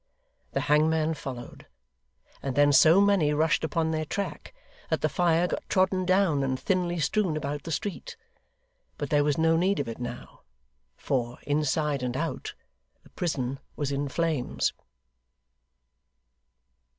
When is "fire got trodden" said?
5.09-6.05